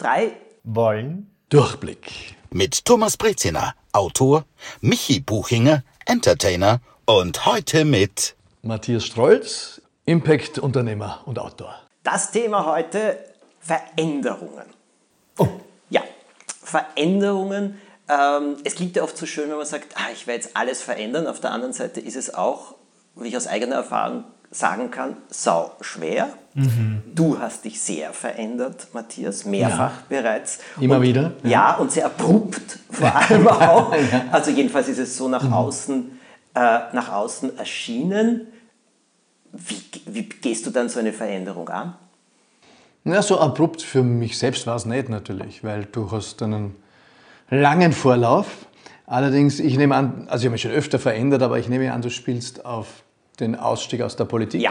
[0.00, 0.32] drei
[0.64, 2.34] wollen Durchblick.
[2.50, 4.44] Mit Thomas Breziner, Autor,
[4.80, 11.74] Michi Buchinger, Entertainer und heute mit Matthias Strolz, Impact-Unternehmer und Autor.
[12.02, 13.18] Das Thema heute
[13.60, 14.64] Veränderungen.
[15.38, 15.48] Oh.
[15.90, 16.02] Ja,
[16.62, 17.78] Veränderungen.
[18.08, 20.82] Ähm, es klingt ja oft so schön, wenn man sagt, ah, ich werde jetzt alles
[20.82, 21.26] verändern.
[21.26, 22.74] Auf der anderen Seite ist es auch,
[23.16, 26.28] wie ich aus eigener Erfahrung sagen kann, sau schwer.
[26.54, 27.02] Mhm.
[27.14, 30.02] Du hast dich sehr verändert, Matthias, mehrfach ja.
[30.08, 30.58] bereits.
[30.80, 31.32] Immer und, wieder?
[31.44, 31.50] Ja.
[31.50, 31.76] ja.
[31.76, 33.94] und sehr abrupt vor allem auch.
[33.94, 34.24] ja.
[34.32, 35.52] Also jedenfalls ist es so nach mhm.
[35.52, 36.20] außen,
[36.54, 36.60] äh,
[36.92, 38.48] nach außen erschienen.
[39.52, 41.94] Wie, wie gehst du dann so eine Veränderung an?
[43.04, 46.76] Na, so abrupt für mich selbst war es nicht natürlich, weil du hast einen
[47.48, 48.46] langen Vorlauf.
[49.06, 52.02] Allerdings, ich nehme an, also ich habe mich schon öfter verändert, aber ich nehme an,
[52.02, 53.02] du spielst auf
[53.40, 54.70] den Ausstieg aus der Politik ja.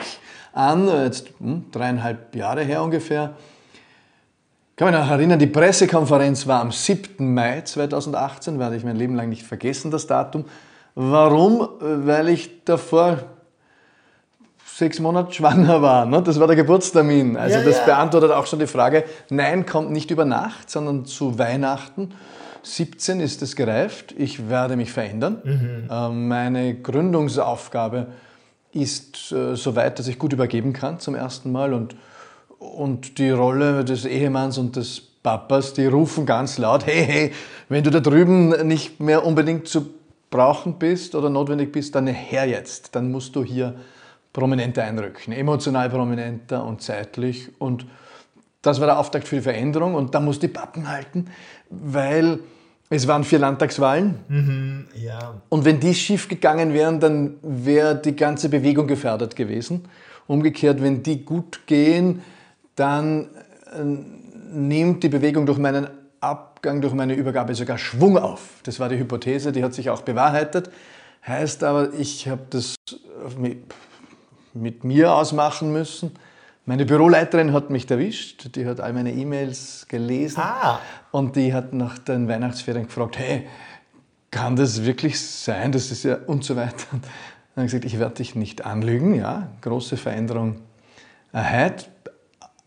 [0.53, 3.33] an, jetzt hm, dreieinhalb Jahre her ungefähr.
[4.71, 7.33] Ich kann mich noch erinnern, die Pressekonferenz war am 7.
[7.33, 10.45] Mai 2018, werde ich mein Leben lang nicht vergessen, das Datum.
[10.95, 11.67] Warum?
[11.79, 13.19] Weil ich davor
[14.63, 16.05] sechs Monate schwanger war.
[16.05, 16.21] Ne?
[16.23, 17.35] Das war der Geburtstermin.
[17.35, 17.85] Also ja, das ja.
[17.85, 22.13] beantwortet auch schon die Frage, nein, kommt nicht über Nacht, sondern zu Weihnachten.
[22.63, 24.13] 17 ist es gereift.
[24.17, 25.41] Ich werde mich verändern.
[25.43, 25.89] Mhm.
[25.89, 28.28] Äh, meine Gründungsaufgabe ist
[28.73, 31.73] äh, so weit, dass ich gut übergeben kann zum ersten Mal.
[31.73, 31.95] Und,
[32.59, 37.31] und die Rolle des Ehemanns und des Papas, die rufen ganz laut, hey, hey,
[37.67, 39.93] wenn du da drüben nicht mehr unbedingt zu
[40.29, 42.95] brauchen bist oder notwendig bist, dann her jetzt.
[42.95, 43.75] Dann musst du hier
[44.33, 47.49] prominenter einrücken, emotional prominenter und zeitlich.
[47.57, 47.85] Und
[48.61, 51.25] das war der Auftakt für die Veränderung und da musste ich Pappen halten,
[51.69, 52.39] weil
[52.89, 54.15] es waren vier Landtagswahlen.
[54.27, 55.35] Mhm, ja.
[55.49, 59.85] Und wenn die schief gegangen wären, dann wäre die ganze Bewegung gefährdet gewesen.
[60.25, 62.21] Umgekehrt, wenn die gut gehen,
[62.75, 63.25] dann
[63.71, 63.83] äh,
[64.51, 65.87] nimmt die Bewegung durch meinen
[66.19, 68.41] Abgang, durch meine Übergabe sogar Schwung auf.
[68.63, 70.71] Das war die Hypothese, die hat sich auch bewahrheitet.
[71.25, 72.75] Heißt aber, ich habe das
[74.53, 76.11] mit mir ausmachen müssen.
[76.69, 80.79] Meine Büroleiterin hat mich erwischt, die hat all meine E-Mails gelesen ah.
[81.09, 83.47] und die hat nach den Weihnachtsferien gefragt, hey,
[84.29, 85.71] kann das wirklich sein?
[85.71, 86.85] Das ist ja und so weiter.
[86.91, 87.11] Und dann
[87.55, 90.57] habe ich gesagt, ich werde dich nicht anlügen, ja, große Veränderung
[91.31, 91.89] erheit,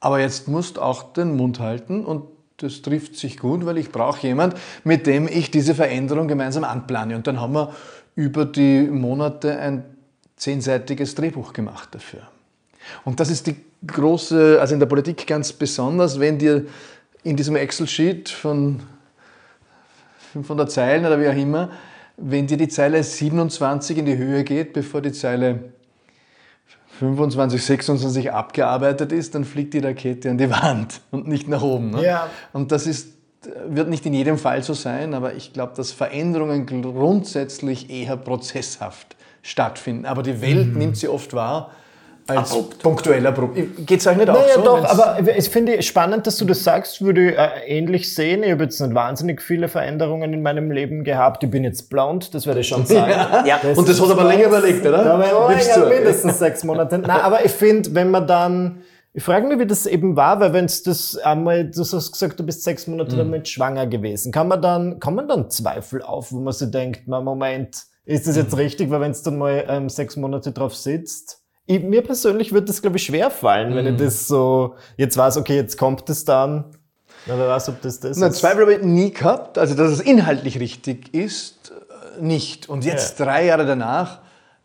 [0.01, 2.25] aber jetzt musst du auch den Mund halten und
[2.57, 7.15] das trifft sich gut, weil ich brauche jemand, mit dem ich diese Veränderung gemeinsam anplane.
[7.15, 7.73] Und dann haben wir
[8.17, 9.85] über die Monate ein
[10.35, 12.23] zehnseitiges Drehbuch gemacht dafür.
[13.05, 13.55] Und das ist die
[13.87, 16.67] große, also in der Politik ganz besonders, wenn dir
[17.25, 18.81] in diesem Excel-Sheet von
[20.33, 21.71] 500 Zeilen oder wie auch immer,
[22.17, 25.73] wenn dir die Zeile 27 in die Höhe geht, bevor die Zeile
[26.99, 31.91] 25, 26 abgearbeitet ist, dann fliegt die Rakete an die Wand und nicht nach oben.
[31.91, 32.05] Ne?
[32.05, 32.31] Ja.
[32.53, 33.15] Und das ist,
[33.67, 39.17] wird nicht in jedem Fall so sein, aber ich glaube, dass Veränderungen grundsätzlich eher prozesshaft
[39.43, 40.07] stattfinden.
[40.07, 40.79] Aber die Welt mhm.
[40.79, 41.73] nimmt sie oft wahr
[42.27, 42.79] als abrupt.
[42.79, 43.59] punktuell abrupt.
[43.87, 44.63] Geht es euch nicht naja, auch so?
[44.63, 48.43] doch, aber ich finde spannend, dass du das sagst, würde ich äh, ähnlich sehen.
[48.43, 51.43] Ich habe jetzt nicht wahnsinnig viele Veränderungen in meinem Leben gehabt.
[51.45, 53.11] Ich bin jetzt blond, das werde ich schon sagen.
[53.11, 53.45] ja.
[53.45, 53.61] ja.
[53.63, 55.05] Das Und das hat aber länger überlegt, oder?
[55.05, 56.99] Da war länger, mindestens sechs Monate.
[56.99, 58.83] Nein, aber ich finde, wenn man dann
[59.15, 62.41] ich frage mich, wie das eben war, weil wenn es das einmal, du hast gesagt,
[62.41, 63.19] du bist sechs Monate mhm.
[63.19, 67.21] damit schwanger gewesen, kann man dann, kommen dann Zweifel auf, wo man sich denkt, na
[67.21, 68.91] Moment, ist das jetzt richtig?
[68.91, 72.83] Weil wenn es dann mal ähm, sechs Monate drauf sitzt, ich, mir persönlich wird das,
[72.83, 74.05] glaube ich, schwer fallen, wenn ich mhm.
[74.05, 76.65] das so jetzt weiß, okay, jetzt kommt es dann.
[77.27, 78.39] Ja, wer weiß, ob das das Na, ist.
[78.39, 79.59] Zweifel habe ich nie gehabt.
[79.59, 81.73] Also, dass es inhaltlich richtig ist,
[82.19, 82.69] äh, nicht.
[82.69, 83.27] Und jetzt, ja.
[83.27, 84.21] drei Jahre danach,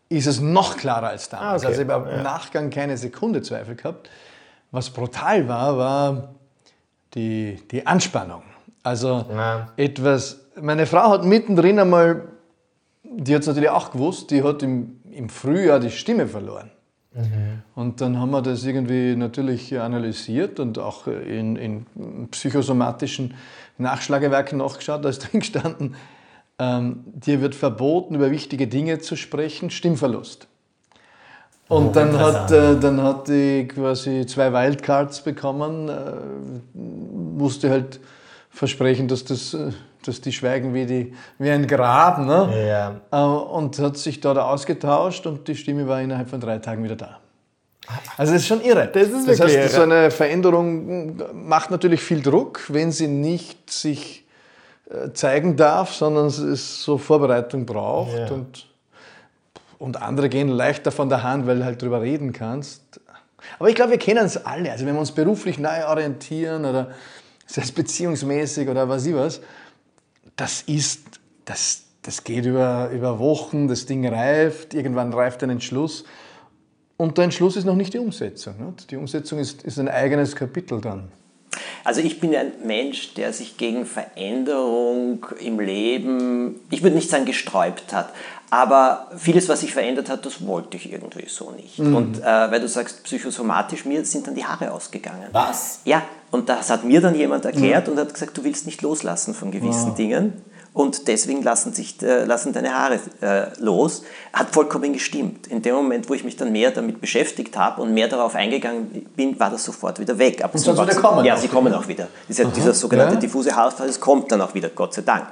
[0.08, 1.62] ist es noch klarer als damals.
[1.62, 1.66] Ah, okay.
[1.66, 4.10] Also, ich habe im Nachgang keine Sekunde Zweifel gehabt.
[4.70, 6.34] Was brutal war, war
[7.14, 8.42] die, die Anspannung.
[8.82, 9.68] Also, ja.
[9.76, 12.24] etwas, meine Frau hat mittendrin einmal
[13.10, 16.70] die hat es natürlich auch gewusst, die hat im, im Frühjahr die Stimme verloren.
[17.18, 17.62] Mhm.
[17.74, 21.86] Und dann haben wir das irgendwie natürlich analysiert und auch in, in
[22.30, 23.34] psychosomatischen
[23.78, 25.04] Nachschlagewerken nachgeschaut.
[25.04, 25.94] Da ist drin gestanden,
[26.58, 30.48] ähm, dir wird verboten, über wichtige Dinge zu sprechen, Stimmverlust.
[31.68, 36.12] Und oh, dann, hat, äh, dann hat die quasi zwei Wildcards bekommen, äh,
[36.74, 38.00] musste halt
[38.48, 39.72] versprechen, dass das äh,
[40.04, 42.18] dass die schweigen wie, die, wie ein Grab.
[42.18, 42.66] Ne?
[42.68, 43.00] Ja.
[43.10, 46.96] Äh, und hat sich dort ausgetauscht und die Stimme war innerhalb von drei Tagen wieder
[46.96, 47.18] da.
[48.16, 48.88] Also das ist schon irre.
[48.92, 49.68] Das, ist das heißt, irre.
[49.68, 54.26] so eine Veränderung macht natürlich viel Druck, wenn sie nicht sich
[54.90, 58.16] äh, zeigen darf, sondern es so Vorbereitung braucht.
[58.16, 58.30] Ja.
[58.30, 58.66] Und,
[59.78, 63.00] und andere gehen leichter von der Hand, weil du halt drüber reden kannst.
[63.58, 64.70] Aber ich glaube, wir kennen es alle.
[64.70, 66.90] Also wenn wir uns beruflich neu orientieren oder
[67.46, 69.40] sei es beziehungsmäßig oder was ich was,
[70.38, 76.04] das ist, das, das geht über, über Wochen, das Ding reift, irgendwann reift ein Entschluss.
[76.96, 78.70] Und der Entschluss ist noch nicht die Umsetzung.
[78.70, 78.90] Nicht?
[78.90, 81.12] Die Umsetzung ist, ist ein eigenes Kapitel dann.
[81.84, 87.24] Also ich bin ein Mensch, der sich gegen Veränderung im Leben, ich würde nicht sagen
[87.24, 88.12] gesträubt hat,
[88.50, 91.78] aber vieles, was sich verändert hat, das wollte ich irgendwie so nicht.
[91.78, 91.96] Mhm.
[91.96, 95.28] Und äh, weil du sagst, psychosomatisch, mir sind dann die Haare ausgegangen.
[95.32, 95.80] Was?
[95.84, 97.92] Ja, und das hat mir dann jemand erklärt mhm.
[97.92, 99.96] und hat gesagt, du willst nicht loslassen von gewissen wow.
[99.96, 100.32] Dingen
[100.72, 104.02] und deswegen lassen, sich, äh, lassen deine Haare äh, los.
[104.32, 105.46] Hat vollkommen gestimmt.
[105.48, 109.06] In dem Moment, wo ich mich dann mehr damit beschäftigt habe und mehr darauf eingegangen
[109.16, 110.44] bin, war das sofort wieder weg.
[110.44, 112.08] Ab und so wieder kommen Ja, sie kommen auch wieder.
[112.28, 113.20] Dieser, dieser sogenannte ja.
[113.20, 115.28] diffuse Haarausfall, das kommt dann auch wieder, Gott sei Dank.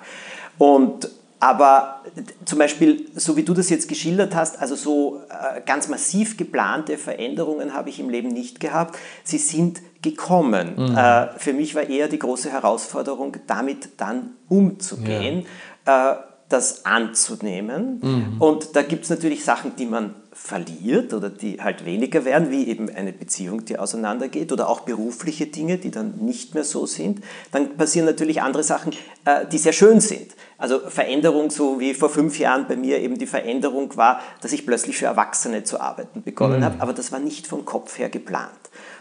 [0.59, 2.03] Und aber
[2.47, 6.97] zum Beispiel, so wie du das jetzt geschildert hast, also so äh, ganz massiv geplante
[6.97, 8.97] Veränderungen habe ich im Leben nicht gehabt.
[9.23, 10.75] Sie sind gekommen.
[10.77, 10.97] Mhm.
[10.97, 15.47] Äh, für mich war eher die große Herausforderung, damit dann umzugehen,
[15.87, 16.13] ja.
[16.13, 16.17] äh,
[16.49, 18.01] das anzunehmen.
[18.03, 18.41] Mhm.
[18.41, 22.69] Und da gibt es natürlich Sachen, die man verliert oder die halt weniger werden, wie
[22.69, 27.21] eben eine Beziehung, die auseinandergeht oder auch berufliche Dinge, die dann nicht mehr so sind.
[27.53, 28.93] Dann passieren natürlich andere Sachen,
[29.25, 30.37] äh, die sehr schön sind.
[30.59, 34.67] Also Veränderung, so wie vor fünf Jahren bei mir eben die Veränderung war, dass ich
[34.67, 36.65] plötzlich für Erwachsene zu arbeiten begonnen mhm.
[36.65, 38.53] habe, aber das war nicht vom Kopf her geplant.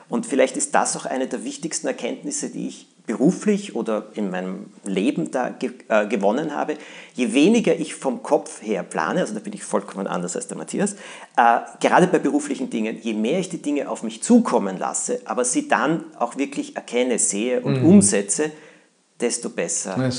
[0.09, 4.67] Und vielleicht ist das auch eine der wichtigsten Erkenntnisse, die ich beruflich oder in meinem
[4.83, 6.75] Leben da ge äh, gewonnen habe,
[7.13, 10.57] je weniger ich vom Kopf her plane, also da bin ich vollkommen anders als der
[10.57, 10.93] Matthias,
[11.37, 15.45] äh, gerade bei beruflichen Dingen, je mehr ich die Dinge auf mich zukommen lasse, aber
[15.45, 17.89] sie dann auch wirklich erkenne, sehe und mhm.
[17.89, 18.51] umsetze,
[19.19, 20.09] desto besser Na,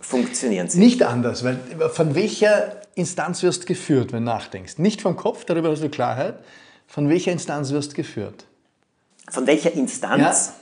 [0.00, 0.78] funktionieren sie.
[0.78, 1.58] Nicht anders, weil
[1.92, 4.78] von welcher Instanz wirst du geführt, wenn du nachdenkst?
[4.78, 6.38] Nicht vom Kopf, darüber hast du Klarheit.
[6.88, 8.46] Von welcher Instanz wirst du geführt?
[9.30, 10.20] Von welcher Instanz?
[10.20, 10.54] Ja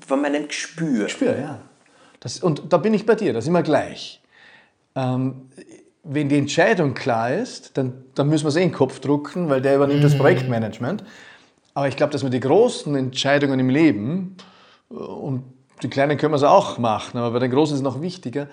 [0.00, 1.04] von meinem Gespür.
[1.04, 1.58] Gespür, ja.
[2.20, 4.20] Das, und da bin ich bei dir, das ist immer gleich.
[4.94, 5.48] Ähm,
[6.04, 9.48] wenn die Entscheidung klar ist, dann, dann müssen wir es eh in den Kopf drucken,
[9.48, 10.04] weil der übernimmt mhm.
[10.04, 11.04] das Projektmanagement.
[11.74, 14.36] Aber ich glaube, dass wir die großen Entscheidungen im Leben,
[14.90, 15.44] äh, und
[15.82, 18.46] die kleinen können wir es auch machen, aber bei den großen ist es noch wichtiger,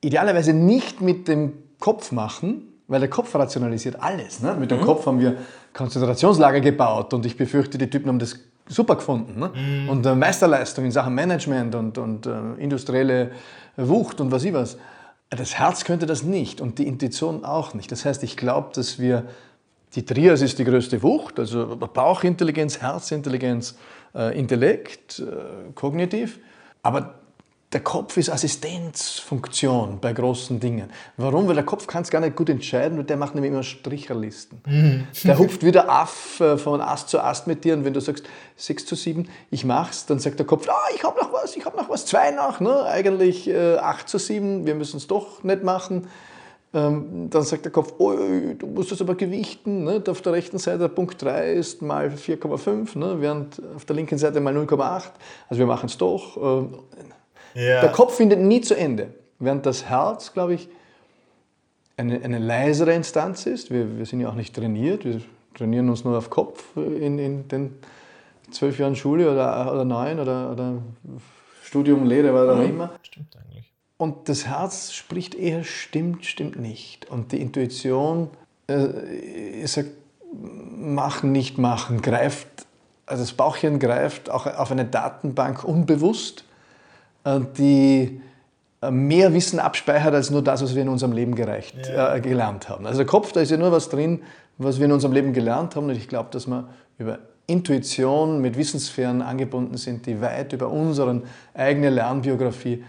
[0.00, 4.42] idealerweise nicht mit dem Kopf machen, weil der Kopf rationalisiert alles.
[4.42, 4.56] Ne?
[4.58, 4.84] Mit dem mhm.
[4.84, 5.36] Kopf haben wir
[5.72, 8.36] Konzentrationslager gebaut und ich befürchte, die Typen haben das
[8.68, 9.38] super gefunden.
[9.38, 9.52] Ne?
[9.54, 9.88] Mhm.
[9.88, 13.30] Und äh, Meisterleistung in Sachen Management und, und äh, industrielle
[13.76, 14.76] Wucht und was ich was.
[15.30, 17.92] Das Herz könnte das nicht und die Intuition auch nicht.
[17.92, 19.24] Das heißt, ich glaube, dass wir,
[19.94, 23.76] die Trias ist die größte Wucht, also Bauchintelligenz, Herzintelligenz,
[24.16, 26.40] äh, Intellekt, äh, kognitiv.
[26.82, 27.19] Aber
[27.72, 30.90] der Kopf ist Assistenzfunktion bei großen Dingen.
[31.16, 31.46] Warum?
[31.46, 34.60] Weil der Kopf kann es gar nicht gut entscheiden und der macht nämlich immer Stricherlisten.
[34.66, 35.06] Mhm.
[35.22, 38.24] Der hupft wieder auf äh, von Ast zu Ast mit dir und wenn du sagst
[38.56, 41.64] 6 zu 7, ich mach's, dann sagt der Kopf, ah, ich habe noch was, ich
[41.64, 42.84] habe noch was, zwei nach, ne?
[42.86, 46.08] eigentlich äh, 8 zu 7, wir müssen es doch nicht machen.
[46.72, 49.84] Ähm, dann sagt der Kopf, oh, du musst das aber gewichten.
[49.84, 50.02] Ne?
[50.08, 53.16] Auf der rechten Seite Punkt 3 ist mal 4,5, ne?
[53.20, 55.02] während auf der linken Seite mal 0,8.
[55.48, 56.36] Also wir machen es doch.
[56.36, 56.66] Äh,
[57.54, 57.80] ja.
[57.80, 59.08] Der Kopf findet nie zu Ende,
[59.38, 60.68] während das Herz, glaube ich,
[61.96, 63.70] eine, eine leisere Instanz ist.
[63.70, 65.20] Wir, wir sind ja auch nicht trainiert, wir
[65.54, 67.78] trainieren uns nur auf Kopf in, in den
[68.50, 70.74] zwölf Jahren Schule oder, oder neun oder, oder
[71.62, 72.92] Studium, Lehre, was auch immer.
[73.02, 73.72] Stimmt eigentlich.
[73.96, 77.10] Und das Herz spricht eher stimmt, stimmt nicht.
[77.10, 78.30] Und die Intuition
[78.66, 79.90] äh, sagt,
[80.32, 82.48] machen, nicht machen, greift,
[83.06, 86.44] also das Bauchchen greift auch auf eine Datenbank unbewusst
[87.24, 88.20] die
[88.82, 92.14] äh, mehr Wissen abspeichert als nur das, was wir in unserem Leben gereicht, ja.
[92.14, 92.86] äh, gelernt haben.
[92.86, 94.22] Also der Kopf, da ist ja nur was drin,
[94.58, 95.88] was wir in unserem Leben gelernt haben.
[95.88, 101.22] Und ich glaube, dass wir über Intuition mit Wissenssphären angebunden sind, die weit über unsere
[101.52, 102.84] eigene Lernbiografie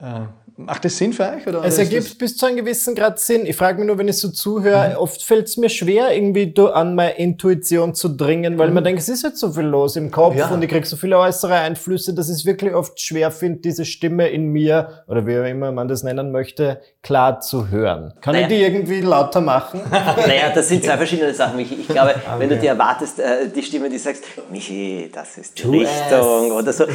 [0.00, 0.20] äh,
[0.56, 1.44] Macht das Sinn für euch?
[1.48, 3.44] Oder es ergibt bis zu einem gewissen Grad Sinn.
[3.44, 4.96] Ich frage mich nur, wenn ich so zuhöre, mhm.
[4.98, 8.74] oft fällt es mir schwer, irgendwie an meine Intuition zu dringen, weil mhm.
[8.74, 10.48] man denkt, es ist jetzt so viel los im Kopf ja.
[10.50, 13.84] und ich kriege so viele äußere Einflüsse, dass ich es wirklich oft schwer finde, diese
[13.84, 18.12] Stimme in mir, oder wie auch immer man das nennen möchte, klar zu hören.
[18.20, 18.46] Kann naja.
[18.46, 19.80] ich die irgendwie lauter machen?
[19.90, 21.74] naja, das sind zwei verschiedene Sachen, Michi.
[21.80, 22.38] Ich glaube, okay.
[22.38, 26.46] wenn du dir erwartest, äh, die Stimme, die sagst, Michi, das ist die tu Richtung
[26.46, 26.52] es.
[26.52, 26.84] oder so.
[26.84, 26.88] Äh,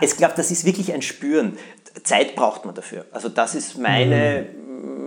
[0.00, 1.56] ich glaube, das ist wirklich ein Spüren.
[2.02, 3.04] Zeit braucht man dafür.
[3.12, 4.46] Also das ist meine,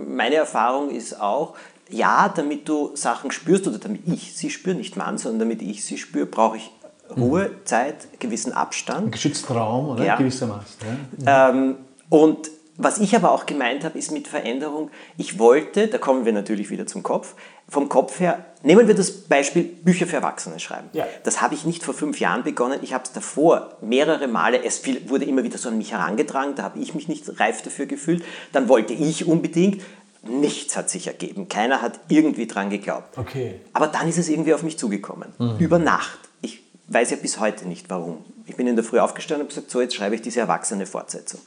[0.08, 1.54] meine Erfahrung ist auch,
[1.90, 5.84] ja, damit du Sachen spürst oder damit ich sie spüre, nicht man, sondern damit ich
[5.84, 6.70] sie spüre, brauche ich
[7.16, 7.66] Ruhe, mhm.
[7.66, 9.06] Zeit, gewissen Abstand.
[9.06, 10.04] Ein geschützten Raum, oder?
[10.04, 10.16] Ja.
[10.16, 10.76] Gewissermaßen.
[11.24, 11.52] Ja.
[11.52, 11.58] Mhm.
[11.58, 11.76] Ähm,
[12.10, 16.32] und was ich aber auch gemeint habe, ist mit Veränderung, ich wollte, da kommen wir
[16.32, 17.34] natürlich wieder zum Kopf,
[17.68, 20.88] vom Kopf her, nehmen wir das Beispiel Bücher für Erwachsene schreiben.
[20.92, 21.04] Ja.
[21.24, 24.82] Das habe ich nicht vor fünf Jahren begonnen, ich habe es davor mehrere Male, es
[25.08, 28.24] wurde immer wieder so an mich herangetragen, da habe ich mich nicht reif dafür gefühlt,
[28.52, 29.82] dann wollte ich unbedingt,
[30.22, 33.18] nichts hat sich ergeben, keiner hat irgendwie dran geglaubt.
[33.18, 33.60] Okay.
[33.72, 36.18] Aber dann ist es irgendwie auf mich zugekommen, über Nacht.
[36.42, 38.24] Ich weiß ja bis heute nicht warum.
[38.46, 40.86] Ich bin in der Früh aufgestanden und habe gesagt, so jetzt schreibe ich diese erwachsene
[40.86, 41.40] Fortsetzung.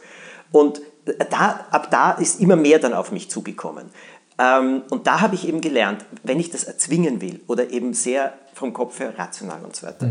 [0.52, 3.90] Und da, ab da ist immer mehr dann auf mich zugekommen.
[4.38, 8.34] Ähm, und da habe ich eben gelernt, wenn ich das erzwingen will oder eben sehr
[8.54, 10.08] vom Kopf her rational und so weiter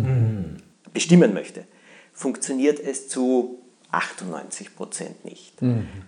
[0.93, 1.65] bestimmen möchte,
[2.13, 3.59] funktioniert es zu
[3.93, 5.55] 98 Prozent nicht.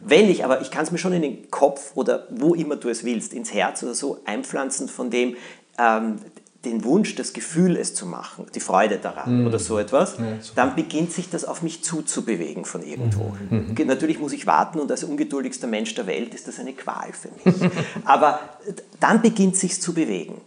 [0.01, 2.89] Wenn ich aber, ich kann es mir schon in den Kopf oder wo immer du
[2.89, 5.37] es willst, ins Herz oder so einpflanzen von dem,
[5.79, 6.17] ähm,
[6.65, 10.17] den Wunsch, das Gefühl, es zu machen, die Freude daran oder so etwas,
[10.55, 13.35] dann beginnt sich das auf mich zuzubewegen von irgendwo.
[13.75, 17.11] Ge- Natürlich muss ich warten und als ungeduldigster Mensch der Welt ist das eine Qual
[17.13, 17.71] für mich.
[18.05, 18.39] Aber
[19.01, 20.41] dann beginnt sich zu bewegen.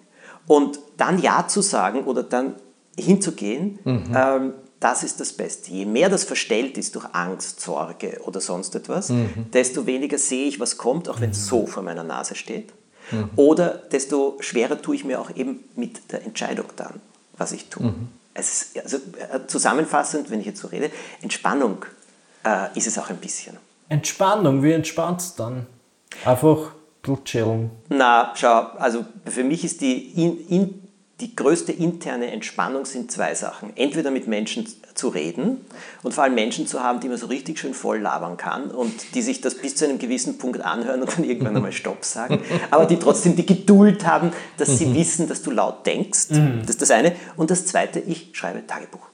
[0.47, 2.55] Und dann Ja zu sagen oder dann
[2.97, 5.71] hinzugehen, ähm, das ist das Beste.
[5.71, 9.11] Je mehr das verstellt ist durch Angst, Sorge oder sonst etwas,
[9.53, 12.71] desto weniger sehe ich, was kommt, auch wenn es so vor meiner Nase steht.
[13.35, 17.01] Oder desto schwerer tue ich mir auch eben mit der Entscheidung dann,
[17.37, 17.93] was ich tue.
[18.33, 21.85] Es ist, also, äh, zusammenfassend, wenn ich jetzt so rede, Entspannung
[22.45, 23.57] äh, ist es auch ein bisschen.
[23.87, 25.67] Entspannung, wie entspannt's dann?
[26.25, 26.71] Einfach
[27.23, 27.69] chillen.
[27.89, 30.84] Na, schau, also für mich ist die, in, in,
[31.21, 33.71] die größte interne Entspannung sind zwei Sachen.
[33.77, 35.65] Entweder mit Menschen zu reden
[36.03, 39.15] und vor allem Menschen zu haben, die man so richtig schön voll labern kann und
[39.15, 42.41] die sich das bis zu einem gewissen Punkt anhören und dann irgendwann einmal Stopp sagen,
[42.69, 46.27] aber die trotzdem die Geduld haben, dass sie wissen, dass du laut denkst.
[46.61, 47.13] Das ist das eine.
[47.37, 49.07] Und das zweite, ich schreibe Tagebuch.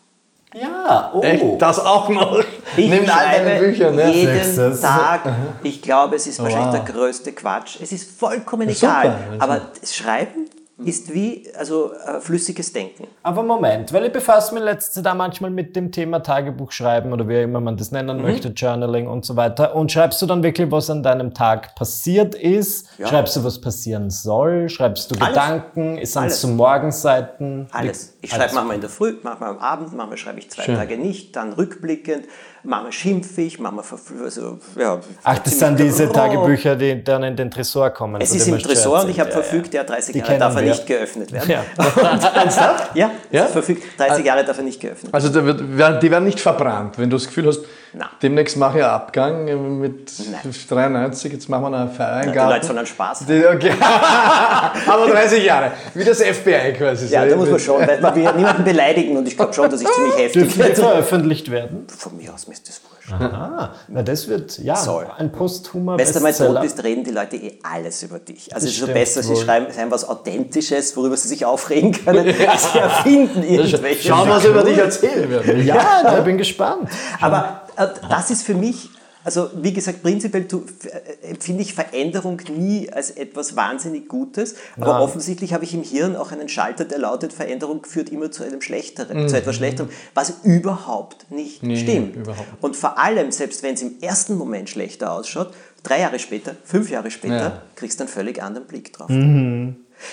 [0.53, 1.21] Ja, oh.
[1.21, 1.43] Echt?
[1.61, 2.43] Das auch noch?
[2.75, 4.11] Ich deinen schreibe Büchern, ne?
[4.11, 5.21] jeden das- Tag.
[5.63, 6.85] Ich glaube, es ist wahrscheinlich Wow.
[6.85, 7.77] der größte Quatsch.
[7.81, 9.17] Es ist vollkommen Super, egal.
[9.31, 9.39] also.
[9.43, 10.47] Aber das Schreiben
[10.85, 13.07] ist wie also äh, flüssiges Denken.
[13.23, 17.27] Aber Moment, weil ich befasse mich letzte Zeit manchmal mit dem Thema Tagebuch schreiben oder
[17.27, 18.23] wie immer man das nennen Mhm.
[18.23, 19.75] möchte, Journaling und so weiter.
[19.75, 22.87] Und schreibst du dann wirklich, was an deinem Tag passiert ist?
[23.03, 24.69] Schreibst du, was passieren soll?
[24.69, 25.29] Schreibst du Alles.
[25.29, 25.97] Gedanken?
[25.97, 26.41] Ist dann Alles.
[26.41, 27.67] zu Morgenseiten?
[27.71, 28.10] Alles.
[28.23, 30.75] Ich schreibe manchmal in der Früh, manchmal am Abend, manchmal schreibe ich zwei Schön.
[30.75, 32.25] Tage nicht, dann rückblickend,
[32.63, 33.83] manchmal schimpfe ich, manchmal
[34.23, 36.15] also, ja, Ach, das sind diese grob.
[36.15, 38.21] Tagebücher, die dann in den Tresor kommen.
[38.21, 39.45] Es ist im Tresor und ich habe erzählt.
[39.47, 40.69] verfügt, ja, 30 Die Jahre darf er wir.
[40.69, 41.49] nicht geöffnet werden.
[41.49, 41.63] Ja.
[42.35, 42.95] Ernsthaft?
[42.95, 43.45] Ja, Ja?
[43.47, 45.15] verfügt, 30 Jahre darf er nicht geöffnet werden.
[45.25, 47.61] Also wird, die werden nicht verbrannt, wenn du das Gefühl hast,
[47.93, 48.09] Na.
[48.21, 50.53] demnächst mache ich einen Abgang äh, mit Nein.
[50.69, 52.49] 93, jetzt machen wir einen Die Feierngarten.
[52.53, 53.27] Leute sollen Spaß haben.
[53.27, 53.71] Die- Okay.
[54.87, 57.07] Aber 30 Jahre, wie das FBI quasi.
[57.07, 59.69] Ja, da muss man schon, weil man will ja niemanden beleidigen und ich glaube schon,
[59.69, 60.75] dass ich ziemlich heftig Dürfen werde.
[60.75, 61.87] veröffentlicht werden?
[61.87, 62.91] Von mir aus mir ist das wurscht.
[63.21, 65.07] Ah, na das wird, ja, Soll.
[65.17, 68.53] ein posthumer Wenn du mal tot bist, reden die Leute eh alles über dich.
[68.53, 72.33] Also es ist so besser, sie schreiben schreiben was Authentisches, worüber sie sich aufregen können,
[72.47, 74.07] als sie erfinden irgendwelche.
[74.09, 75.65] Schauen, was über dich erzählen werden.
[75.71, 76.89] Ja, na, ich bin gespannt.
[77.19, 78.89] Aber äh, das ist für mich,
[79.23, 84.55] also wie gesagt, prinzipiell äh, empfinde ich Veränderung nie als etwas wahnsinnig Gutes.
[84.77, 88.43] Aber offensichtlich habe ich im Hirn auch einen Schalter, der lautet, Veränderung führt immer zu
[88.43, 92.15] einem Schlechteren, zu etwas Schlechterem, was überhaupt nicht stimmt.
[92.15, 92.63] überhaupt nicht.
[92.63, 96.89] Und vor allem, selbst wenn es im ersten Moment schlechter ausschaut, drei Jahre später, fünf
[96.89, 97.61] Jahre später, Ja.
[97.75, 99.09] kriegst du einen völlig anderen Blick drauf.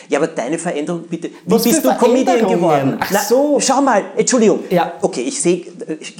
[0.08, 1.28] Ja, aber deine Veränderung, bitte.
[1.28, 2.96] Wie Was bist du Comedian geworden?
[3.00, 3.58] Ach so.
[3.60, 4.60] Schau mal, Entschuldigung.
[4.70, 4.92] Ja.
[5.00, 5.66] Okay, ich sehe,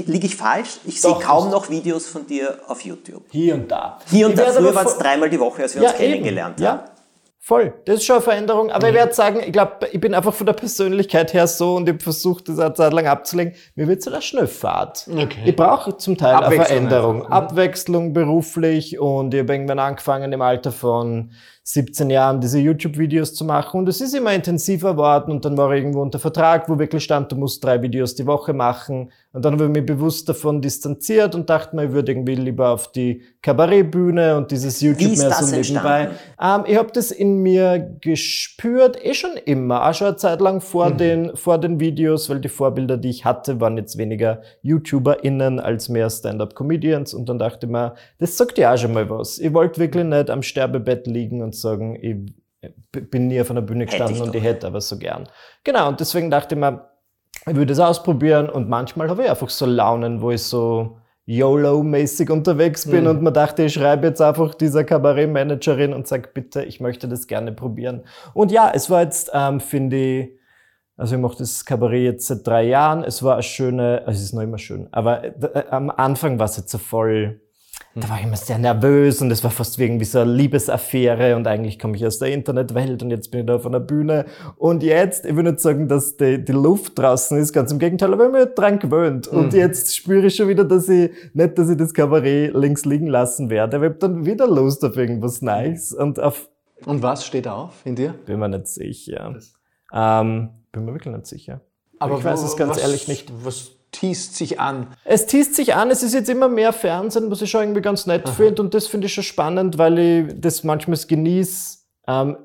[0.06, 0.78] liege ich falsch?
[0.84, 3.22] Ich sehe kaum noch Videos von dir auf YouTube.
[3.30, 3.98] Hier und da.
[4.10, 4.50] Hier und Ich da.
[4.52, 6.12] Früher waren es dreimal die Woche, als wir ja, uns eben.
[6.12, 6.62] kennengelernt haben.
[6.64, 6.84] Ja,
[7.40, 7.72] voll.
[7.86, 8.70] Das ist schon eine Veränderung.
[8.70, 8.98] Aber ich Mhm.
[8.98, 12.02] werde sagen, ich glaube, ich bin einfach von der Persönlichkeit her so und ich habe
[12.02, 13.54] versucht, das eine Zeit lang abzulegen.
[13.74, 15.06] Mir wird so der Schnellfahrt.
[15.10, 15.42] Okay.
[15.46, 17.16] Ich brauche zum Teil eine Abwechslung Veränderung.
[17.22, 17.36] einfach, ne?
[17.36, 21.32] Abwechslung beruflich und ich habe irgendwann angefangen im Alter von
[21.70, 23.80] 17 Jahren diese YouTube-Videos zu machen.
[23.80, 27.04] Und es ist immer intensiver geworden und dann war ich irgendwo unter Vertrag, wo wirklich
[27.04, 29.12] stand, du musst drei Videos die Woche machen.
[29.34, 32.70] Und dann habe ich mich bewusst davon distanziert und dachte mir, ich würde irgendwie lieber
[32.70, 36.08] auf die Kabarettbühne und dieses YouTube mehr so nebenbei.
[36.40, 40.62] Ähm, ich habe das in mir gespürt, eh schon immer, auch schon eine Zeit lang
[40.62, 45.60] vor, den, vor den Videos, weil die Vorbilder, die ich hatte, waren jetzt weniger YouTuberInnen
[45.60, 47.12] als mehr Stand-Up-Comedians.
[47.12, 49.38] Und dann dachte ich mir, das sagt ja auch schon mal was.
[49.38, 52.34] Ich wollte wirklich nicht am Sterbebett liegen und sagen, ich
[52.90, 55.28] bin nie auf einer Bühne gestanden ich und ich hätte aber so gern.
[55.64, 56.88] Genau, und deswegen dachte ich mir,
[57.46, 62.30] ich würde es ausprobieren und manchmal habe ich einfach so Launen, wo ich so YOLO-mäßig
[62.30, 66.80] unterwegs bin und man dachte, ich schreibe jetzt einfach dieser Kabarettmanagerin und sage, bitte, ich
[66.80, 68.04] möchte das gerne probieren.
[68.32, 70.38] Und ja, es war jetzt, ähm, finde ich,
[70.96, 73.04] also ich mache das Kabarett jetzt seit drei Jahren.
[73.04, 76.46] Es war eine schöne, also es ist noch immer schön, aber äh, am Anfang war
[76.46, 77.42] es jetzt so voll,
[77.94, 81.78] da war ich immer sehr nervös und es war fast so eine Liebesaffäre und eigentlich
[81.78, 84.26] komme ich aus der Internetwelt und jetzt bin ich da auf einer Bühne.
[84.56, 88.12] Und jetzt, ich will nicht sagen, dass die, die Luft draußen ist, ganz im Gegenteil,
[88.12, 89.32] aber ich bin mir dran gewöhnt.
[89.32, 89.38] Mhm.
[89.38, 93.08] Und jetzt spüre ich schon wieder, dass ich, nicht, dass ich das Kabarett links liegen
[93.08, 96.48] lassen werde, aber ich habe dann wieder Lust auf irgendwas Nice und auf...
[96.84, 98.14] Und was steht auf in dir?
[98.26, 99.34] Bin mir nicht sicher.
[99.92, 101.62] Ähm, bin mir wirklich nicht sicher.
[101.98, 103.32] Aber ich weiß es ganz ehrlich nicht.
[103.44, 104.88] Was teast sich an?
[105.04, 108.06] Es teast sich an, es ist jetzt immer mehr Fernsehen, was ich schon irgendwie ganz
[108.06, 111.78] nett finde und das finde ich schon spannend, weil ich das manchmal genieße.
[112.06, 112.36] Ähm,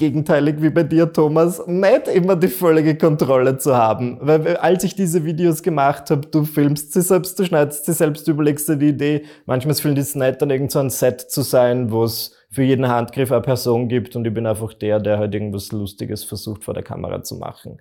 [0.00, 4.18] gegenteilig wie bei dir, Thomas, nicht immer die völlige Kontrolle zu haben.
[4.22, 8.26] Weil als ich diese Videos gemacht habe, du filmst sie selbst, du schneidest sie selbst,
[8.26, 9.24] du überlegst dir die Idee.
[9.44, 12.62] Manchmal finde ich es nett, dann irgend so ein Set zu sein, wo es für
[12.62, 16.64] jeden Handgriff eine Person gibt und ich bin einfach der, der halt irgendwas Lustiges versucht
[16.64, 17.80] vor der Kamera zu machen.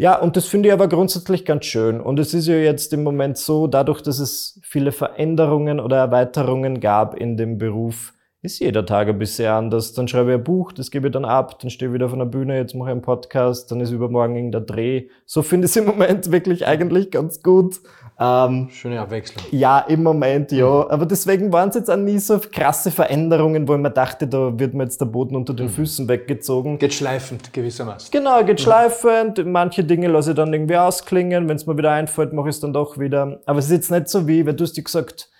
[0.00, 2.00] Ja, und das finde ich aber grundsätzlich ganz schön.
[2.00, 6.80] Und es ist ja jetzt im Moment so, dadurch, dass es viele Veränderungen oder Erweiterungen
[6.80, 9.92] gab in dem Beruf, ist jeder Tag ein bisschen anders.
[9.92, 12.14] Dann schreibe ich ein Buch, das gebe ich dann ab, dann stehe ich wieder auf
[12.14, 15.08] einer Bühne, jetzt mache ich einen Podcast, dann ist übermorgen irgendein Dreh.
[15.26, 17.80] So finde ich es im Moment wirklich eigentlich ganz gut.
[18.22, 19.42] Ähm, Schöne Abwechslung.
[19.50, 20.66] Ja, im Moment, ja.
[20.66, 20.90] Mhm.
[20.90, 24.58] Aber deswegen waren es jetzt auch nie so krasse Veränderungen, wo ich mir dachte, da
[24.58, 25.70] wird mir jetzt der Boden unter den mhm.
[25.70, 26.78] Füßen weggezogen.
[26.78, 28.10] Geht schleifend gewissermaßen.
[28.10, 28.62] Genau, geht mhm.
[28.62, 29.46] schleifend.
[29.46, 31.48] Manche Dinge lasse ich dann irgendwie ausklingen.
[31.48, 33.40] Wenn es mir wieder einfällt, mache ich es dann doch wieder.
[33.46, 35.30] Aber es ist jetzt nicht so wie, weil du hast dir gesagt,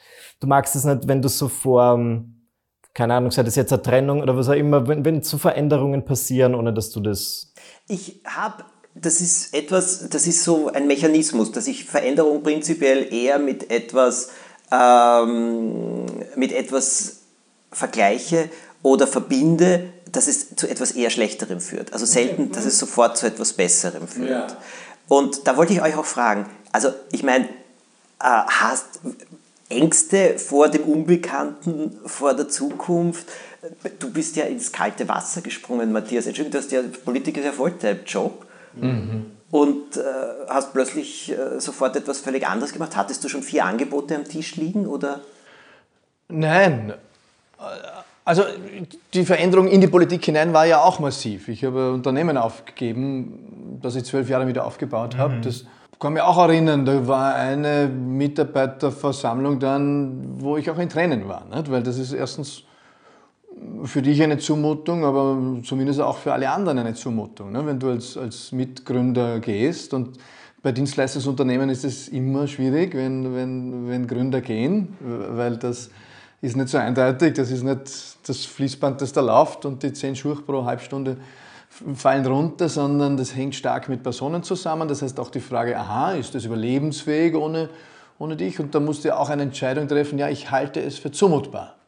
[0.41, 2.47] du magst es nicht, wenn du so vor, ähm,
[2.95, 6.07] keine Ahnung, sei das jetzt eine Trennung oder was auch immer, wenn, wenn so Veränderungen
[6.07, 7.53] passieren, ohne dass du das...
[7.89, 8.65] Ich habe
[9.03, 14.31] das ist etwas, das ist so ein Mechanismus, dass ich Veränderung prinzipiell eher mit etwas,
[14.71, 17.19] ähm, mit etwas
[17.73, 18.51] vergleiche
[18.83, 21.93] oder verbinde, dass es zu etwas eher Schlechterem führt.
[21.93, 24.51] Also selten, dass es sofort zu etwas Besserem führt.
[24.51, 24.57] Ja.
[25.09, 29.01] Und da wollte ich euch auch fragen, also ich meine, äh, hast
[29.69, 33.27] Ängste vor dem Unbekannten, vor der Zukunft?
[33.99, 36.27] Du bist ja ins kalte Wasser gesprungen, Matthias.
[36.27, 38.47] Entschuldigung, du hast ja Politiker ist ja Vollzeitjob.
[38.75, 39.27] Mhm.
[39.51, 40.01] Und äh,
[40.49, 42.97] hast plötzlich äh, sofort etwas völlig anderes gemacht.
[42.97, 45.21] Hattest du schon vier Angebote am Tisch liegen oder?
[46.29, 46.95] Nein.
[48.25, 48.45] Also
[49.13, 51.49] die Veränderung in die Politik hinein war ja auch massiv.
[51.49, 55.35] Ich habe ein Unternehmen aufgegeben, das ich zwölf Jahre wieder aufgebaut habe.
[55.35, 55.43] Mhm.
[55.43, 55.65] Das
[55.99, 61.45] kann mich auch erinnern, da war eine Mitarbeiterversammlung dann, wo ich auch in Tränen war.
[61.55, 61.71] Nicht?
[61.71, 62.63] Weil das ist erstens
[63.85, 67.53] für dich eine Zumutung, aber zumindest auch für alle anderen eine Zumutung.
[67.53, 67.65] Ne?
[67.67, 70.19] Wenn du als, als Mitgründer gehst und
[70.63, 75.91] bei Dienstleistungsunternehmen ist es immer schwierig, wenn, wenn, wenn Gründer gehen, weil das
[76.43, 77.81] ist nicht so eindeutig, das ist nicht
[78.27, 81.17] das Fließband, das da läuft und die zehn Schuhe pro Halbstunde
[81.95, 84.89] fallen runter, sondern das hängt stark mit Personen zusammen.
[84.89, 87.71] Das heißt auch die Frage, aha, ist das überlebensfähig ohne,
[88.19, 88.61] ohne dich?
[88.61, 91.80] Und da musst du auch eine Entscheidung treffen, ja, ich halte es für zumutbar.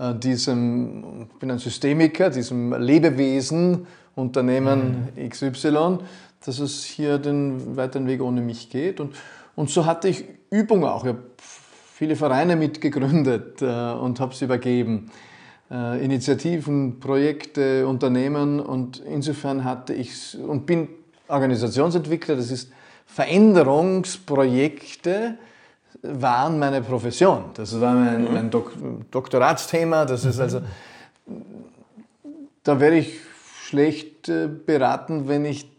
[0.00, 5.28] Äh, diesem, ich bin ein Systemiker, diesem Lebewesen, Unternehmen mhm.
[5.28, 5.98] XY,
[6.44, 8.98] dass es hier den weiteren Weg ohne mich geht.
[8.98, 9.14] Und,
[9.54, 11.04] und so hatte ich Übung auch.
[11.04, 15.10] Ich habe viele Vereine mitgegründet äh, und habe sie übergeben.
[15.70, 20.88] Äh, Initiativen, Projekte, Unternehmen und insofern hatte ich und bin
[21.28, 22.72] Organisationsentwickler, das ist
[23.06, 25.36] Veränderungsprojekte,
[26.02, 27.44] waren meine Profession.
[27.54, 28.32] Das war mein, mhm.
[28.32, 28.72] mein Dok
[29.10, 30.04] Doktoratsthema.
[30.04, 30.62] Das ist also,
[32.62, 33.20] da wäre ich
[33.64, 35.70] schlecht äh, beraten, wenn ich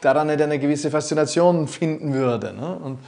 [0.00, 2.52] daran nicht eine gewisse Faszination finden würde.
[2.52, 2.76] Ne?
[2.76, 2.98] Und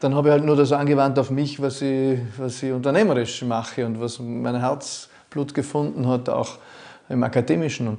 [0.00, 3.86] dann habe ich halt nur das angewandt auf mich, was ich, was ich unternehmerisch mache
[3.86, 6.58] und was mein Herzblut gefunden hat, auch
[7.08, 7.88] im Akademischen.
[7.88, 7.98] Und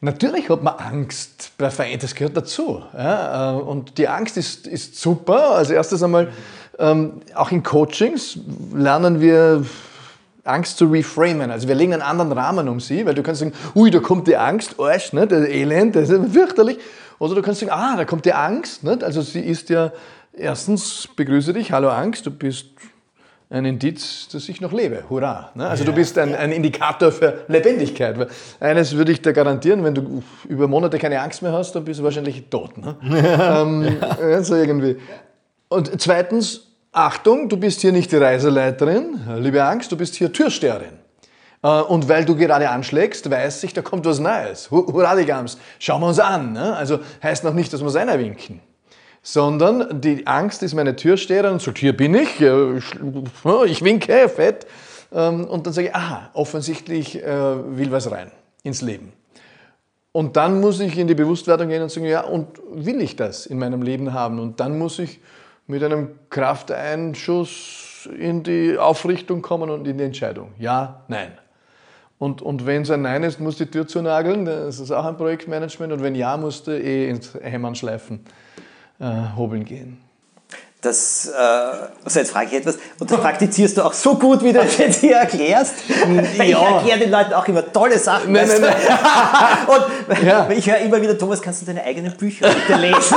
[0.00, 2.82] Natürlich hat man Angst bei Vereinen, das gehört dazu.
[2.94, 3.52] Ja?
[3.52, 5.56] Äh, und die Angst ist, ist super.
[5.56, 6.28] Als erstes einmal
[6.78, 8.38] ähm, auch in Coachings
[8.74, 9.64] lernen wir
[10.44, 11.50] Angst zu reframen.
[11.50, 14.26] Also wir legen einen anderen Rahmen um sie, weil du kannst sagen, ui, da kommt
[14.26, 16.78] die Angst, Arsch, ne, der Elend, das ist fürchterlich.
[17.18, 18.84] Oder du kannst sagen, ah, da kommt die Angst.
[18.84, 18.98] Ne?
[19.02, 19.92] Also sie ist ja,
[20.32, 22.66] erstens, begrüße dich, hallo Angst, du bist
[23.50, 25.04] ein Indiz, dass ich noch lebe.
[25.08, 25.50] Hurra.
[25.54, 25.66] Ne?
[25.66, 25.90] Also ja.
[25.90, 28.18] du bist ein, ein, Indikator für Lebendigkeit.
[28.18, 28.28] Weil
[28.60, 31.98] eines würde ich dir garantieren, wenn du über Monate keine Angst mehr hast, dann bist
[31.98, 32.76] du wahrscheinlich tot.
[32.76, 32.96] Ne?
[33.02, 34.96] ähm, ja, so irgendwie.
[35.68, 40.98] Und zweitens, Achtung, du bist hier nicht die Reiseleiterin, liebe Angst, du bist hier Türsteherin.
[41.62, 44.70] Äh, und weil du gerade anschlägst, weiß ich, da kommt was Neues.
[44.70, 45.16] Hurra.
[45.78, 46.52] Schauen wir uns an.
[46.52, 46.76] Ne?
[46.76, 48.60] Also heißt noch nicht, dass wir es winken.
[49.22, 54.66] Sondern die Angst ist meine Türsteherin und sagt, hier bin ich, ich winke, fett.
[55.12, 58.30] Ähm, und dann sage ich, aha, offensichtlich äh, will was rein
[58.62, 59.12] ins Leben.
[60.12, 63.46] Und dann muss ich in die Bewusstwerdung gehen und sagen, ja, und will ich das
[63.46, 64.38] in meinem Leben haben?
[64.38, 65.20] Und dann muss ich
[65.68, 70.52] mit einem Krafteinschuss in die Aufrichtung kommen und in die Entscheidung.
[70.58, 71.32] Ja, nein.
[72.18, 75.04] Und, und wenn es ein Nein ist, musst du die Tür zunageln, das ist auch
[75.04, 75.92] ein Projektmanagement.
[75.92, 78.24] Und wenn Ja, musst du eh ins Hämmernschleifen
[78.98, 79.98] äh, hobeln gehen.
[80.80, 81.32] Das, äh,
[82.04, 84.78] also jetzt frage ich etwas, und das praktizierst du auch so gut, wie du es
[84.78, 85.74] jetzt hier erklärst.
[85.88, 86.44] Ja.
[86.44, 88.30] Ich erkläre den Leuten auch immer tolle Sachen.
[88.30, 88.74] Nein, nein, nein.
[89.66, 90.48] und ja.
[90.50, 93.16] ich höre immer wieder, Thomas, kannst du deine eigenen Bücher bitte lesen?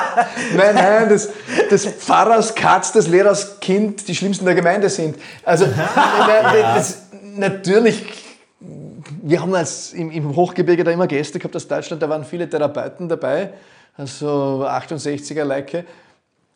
[0.56, 1.28] nein, nein, das,
[1.68, 5.16] das Pfarrers Katz, des Lehrers Kind, die Schlimmsten der Gemeinde sind.
[5.44, 5.66] Also,
[6.74, 7.02] das,
[7.36, 8.06] natürlich
[9.24, 12.48] wir haben als im, im, Hochgebirge da immer Gäste gehabt aus Deutschland, da waren viele
[12.48, 13.52] Therapeuten dabei,
[13.96, 15.84] also 68er Leiche.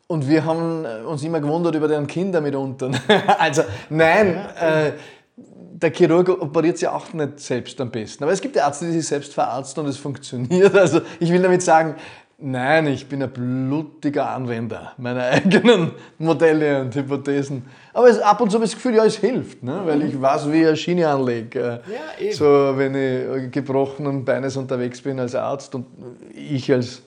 [0.08, 2.90] Und wir haben äh, uns immer gewundert über deren Kinder mitunter.
[3.38, 4.92] also nein, äh,
[5.36, 8.22] der Chirurg operiert sich auch nicht selbst am besten.
[8.22, 10.74] Aber es gibt Ärzte, die sich selbst verarzten und es funktioniert.
[10.86, 11.96] Also ich will damit sagen,
[12.38, 17.64] nein, ich bin ein blutiger Anwender meiner eigenen Modelle und Hypothesen.
[17.92, 19.82] Aber es, ab und zu habe ich das Gefühl, ja, es hilft, ne?
[19.84, 21.80] weil ich weiß, wie ich eine Schiene anlege.
[21.90, 25.86] Ja, so, wenn ich gebrochenen Beines unterwegs bin als Arzt und
[26.32, 27.02] ich als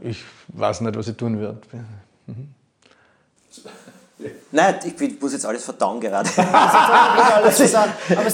[0.00, 1.60] ich weiß nicht, was ich tun werde.
[2.26, 2.54] Mhm.
[4.52, 6.28] Nein, ich muss jetzt alles verdauen gerade.
[6.36, 7.60] alles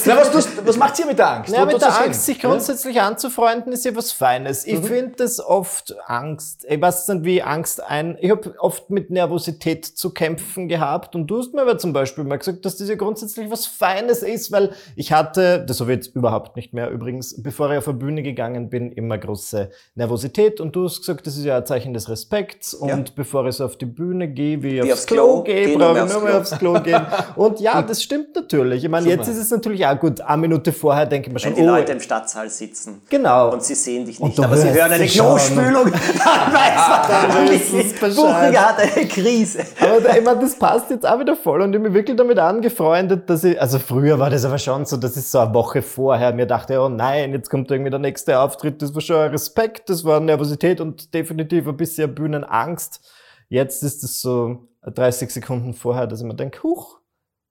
[0.07, 1.55] was, tust, was macht ihr mit der Angst?
[1.55, 3.07] Ja, mit der Angst, sich grundsätzlich ja?
[3.07, 4.67] anzufreunden, ist ja was Feines.
[4.67, 4.85] Ich mhm.
[4.85, 6.67] finde das oft Angst.
[6.69, 8.19] Ich weiß nicht, wie Angst ein.
[8.21, 12.25] Ich habe oft mit Nervosität zu kämpfen gehabt und du hast mir aber zum Beispiel
[12.25, 15.97] mal gesagt, dass das ja grundsätzlich was Feines ist, weil ich hatte, das habe ich
[15.97, 20.61] jetzt überhaupt nicht mehr übrigens, bevor ich auf der Bühne gegangen bin, immer große Nervosität
[20.61, 23.05] und du hast gesagt, das ist ja ein Zeichen des Respekts und ja.
[23.15, 26.07] bevor ich so auf die Bühne gehe, wie ich aufs, aufs Klo, Klo gehe, brauche
[26.07, 27.01] ich nur mal aufs Klo gehen.
[27.37, 28.85] Und ja, das stimmt natürlich.
[28.85, 30.21] Ich meine, jetzt ist es natürlich auch gut.
[30.21, 33.53] Eine Minute vorher denke ich mir schon, Wenn die oh, Leute im Stadtsaal sitzen genau.
[33.53, 35.93] und sie sehen dich nicht, aber sie hören eine Klospülung,
[36.25, 39.61] dann weiß man, Buchinger hat eine Krise.
[39.81, 43.29] Aber ich meine, das passt jetzt auch wieder voll und ich bin wirklich damit angefreundet,
[43.29, 46.33] dass ich, also früher war das aber schon so, dass ich so eine Woche vorher
[46.33, 48.83] mir dachte, oh nein, jetzt kommt irgendwie der nächste Auftritt.
[48.83, 53.01] Das war schon ein Respekt, das war Nervosität und definitiv ein bisschen Bühnenangst.
[53.49, 57.01] Jetzt ist es so, 30 Sekunden vorher, dass ich mir denke, huch,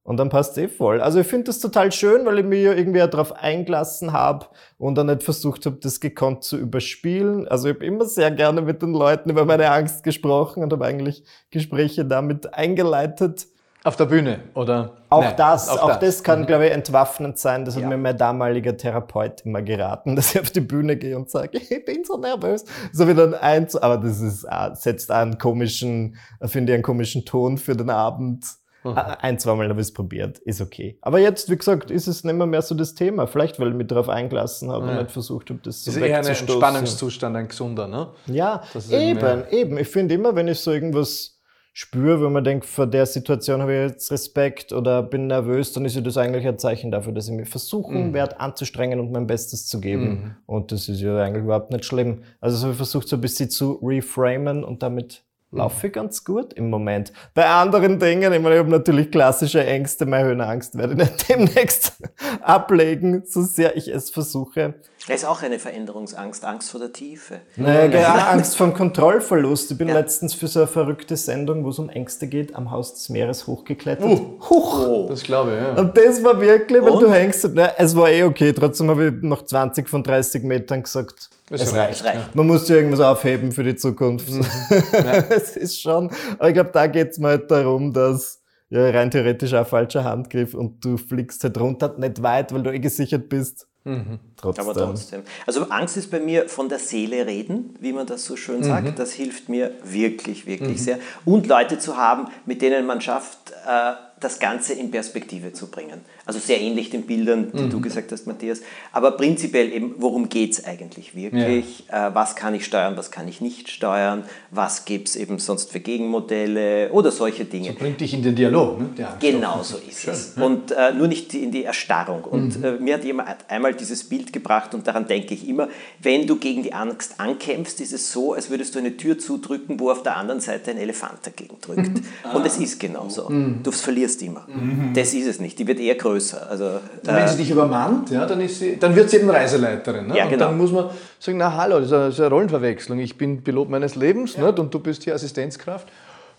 [0.03, 1.01] und dann passt es eh voll.
[1.01, 4.47] Also ich finde das total schön, weil ich mich ja irgendwie darauf eingelassen habe
[4.79, 7.47] und dann nicht versucht habe, das gekonnt zu überspielen.
[7.47, 10.85] Also ich habe immer sehr gerne mit den Leuten über meine Angst gesprochen und habe
[10.85, 13.47] eigentlich Gespräche damit eingeleitet.
[13.85, 14.97] Auf der Bühne, oder?
[15.09, 16.45] Auch Nein, das, auch das, das kann, mhm.
[16.47, 17.63] glaube ich, entwaffnend sein.
[17.63, 17.87] Das hat ja.
[17.87, 21.85] mir mein damaliger Therapeut immer geraten, dass ich auf die Bühne gehe und sage, ich
[21.85, 22.65] bin so nervös.
[22.91, 27.23] So wie dann eins, aber das ist, äh, setzt einen komischen, finde ich, einen komischen
[27.23, 28.45] Ton für den Abend.
[28.83, 28.97] Mhm.
[28.97, 30.97] Ein, zweimal habe ich es probiert, ist okay.
[31.01, 33.27] Aber jetzt, wie gesagt, ist es nicht mehr, mehr so das Thema.
[33.27, 34.91] Vielleicht, weil ich mich darauf eingelassen habe ja.
[34.91, 38.09] und nicht versucht habe, das so Ist eher ein Entspannungszustand, ein gesunder, ne?
[38.27, 39.77] Ja, eben, eben.
[39.77, 41.38] Ich finde immer, wenn ich so irgendwas
[41.73, 45.85] spüre, wenn man denkt, vor der Situation habe ich jetzt Respekt oder bin nervös, dann
[45.85, 48.13] ist ja das eigentlich ein Zeichen dafür, dass ich mich versuchen mhm.
[48.13, 50.09] werde, anzustrengen und mein Bestes zu geben.
[50.09, 50.35] Mhm.
[50.45, 52.23] Und das ist ja eigentlich überhaupt nicht schlimm.
[52.41, 56.53] Also so, ich versuche so ein bisschen zu reframen und damit laufe ich ganz gut
[56.53, 57.11] im Moment.
[57.33, 61.29] Bei anderen Dingen, ich meine, ich habe natürlich klassische Ängste, meine Höhenangst werde ich nicht
[61.29, 62.01] demnächst
[62.41, 64.75] ablegen, so sehr ich es versuche.
[65.07, 67.39] Es ist auch eine Veränderungsangst, Angst vor der Tiefe.
[67.55, 69.71] Naja, ja, Angst vor dem Kontrollverlust.
[69.71, 69.93] Ich bin ja.
[69.93, 73.47] letztens für so eine verrückte Sendung, wo es um Ängste geht, am Haus des Meeres
[73.47, 74.05] hochgeklettert.
[74.05, 74.87] Uh, Huch!
[74.87, 75.07] Oh.
[75.09, 75.81] Das glaube ich, ja.
[75.81, 77.01] Und das war wirklich, weil Und?
[77.01, 80.83] du hängst, ne, es war eh okay, trotzdem habe ich nach 20 von 30 Metern
[80.83, 82.03] gesagt, es, es reicht.
[82.03, 82.35] reicht.
[82.35, 84.29] Man muss ja irgendwas aufheben für die Zukunft.
[84.29, 84.45] Mhm.
[84.91, 85.23] Ja.
[85.29, 89.09] es ist schon, aber ich glaube, da geht es mal halt darum, dass ja, rein
[89.09, 93.29] theoretisch ein falscher Handgriff und du fliegst halt runter, nicht weit, weil du eh gesichert
[93.29, 93.68] bist.
[93.85, 94.19] Mhm.
[94.35, 94.65] Trotzdem.
[94.65, 95.23] Aber trotzdem.
[95.45, 98.87] Also Angst ist bei mir von der Seele reden, wie man das so schön sagt.
[98.87, 98.95] Mhm.
[98.95, 100.83] Das hilft mir wirklich, wirklich mhm.
[100.83, 100.99] sehr.
[101.25, 106.01] Und Leute zu haben, mit denen man schafft, äh, das Ganze in Perspektive zu bringen.
[106.29, 107.69] Also sehr ähnlich den Bildern, die mhm.
[107.71, 108.61] du gesagt hast, Matthias.
[108.91, 111.85] Aber prinzipiell eben, worum geht es eigentlich wirklich?
[111.89, 112.09] Ja.
[112.09, 114.23] Äh, was kann ich steuern, was kann ich nicht steuern?
[114.51, 117.69] Was gibt es eben sonst für Gegenmodelle oder solche Dinge?
[117.69, 118.79] So bringt dich in den Dialog.
[118.79, 118.89] Ne?
[119.19, 120.35] Genau so ist Schön, es.
[120.37, 120.43] Ja.
[120.43, 122.23] Und äh, nur nicht in die Erstarrung.
[122.25, 122.63] Und mhm.
[122.63, 125.67] äh, mir hat jemand einmal dieses Bild gebracht und daran denke ich immer,
[125.99, 129.79] wenn du gegen die Angst ankämpfst, ist es so, als würdest du eine Tür zudrücken,
[129.79, 131.89] wo auf der anderen Seite ein Elefant dagegen drückt.
[131.89, 132.03] Mhm.
[132.35, 133.31] Und es ist genauso.
[133.63, 134.45] Du verlierst immer.
[134.47, 134.93] Mhm.
[134.93, 135.57] Das ist es nicht.
[135.57, 136.49] Die wird eher größer größer.
[136.49, 140.07] Also, und wenn sie dich übermannt, ja, dann, ist sie, dann wird sie eben Reiseleiterin.
[140.07, 140.17] Ne?
[140.17, 140.33] Ja, genau.
[140.33, 142.99] Und dann muss man sagen, na hallo, das ist eine Rollenverwechslung.
[142.99, 144.45] Ich bin Pilot meines Lebens ja.
[144.45, 144.59] nicht?
[144.59, 145.87] und du bist hier Assistenzkraft.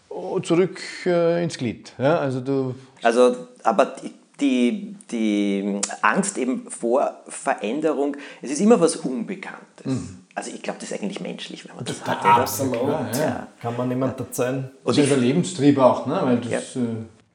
[0.08, 1.92] Oh, zurück äh, ins Glied.
[1.98, 2.18] Ja?
[2.18, 3.94] Also, du also, aber
[4.40, 9.86] die, die Angst eben vor Veränderung, es ist immer was Unbekanntes.
[9.86, 10.18] Mhm.
[10.34, 12.24] Also ich glaube, das ist eigentlich menschlich, wenn man das hat.
[12.24, 12.74] Absolut.
[12.74, 13.46] Ja, ja.
[13.60, 14.70] Kann man niemand erzählen.
[14.84, 16.20] Das ist ja der Lebenstrieb auch, ne?
[16.22, 16.80] weil das, Ja.
[16.80, 16.84] äh,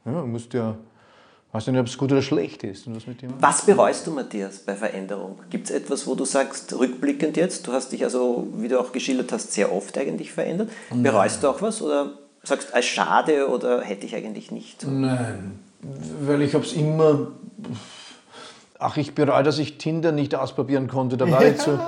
[0.06, 0.76] ja, du musst ja,
[1.56, 3.42] weißt ja nicht, ob es gut oder schlecht ist und was mit dir macht.
[3.42, 5.40] Was bereust du, Matthias, bei Veränderung?
[5.50, 8.92] Gibt es etwas, wo du sagst, rückblickend jetzt, du hast dich also, wie du auch
[8.92, 10.70] geschildert hast, sehr oft eigentlich verändert.
[10.94, 12.12] Bereust du auch was oder
[12.44, 14.82] sagst, als schade oder hätte ich eigentlich nicht?
[14.82, 14.90] so?
[14.90, 15.60] Nein,
[16.22, 17.28] weil ich habe es immer.
[18.78, 21.16] Ach, ich bereue, dass ich Tinder nicht ausprobieren konnte.
[21.18, 21.80] Da war ich zu.